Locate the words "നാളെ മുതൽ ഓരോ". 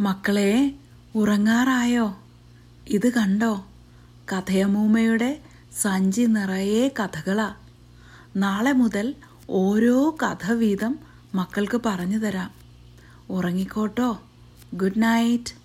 8.36-10.16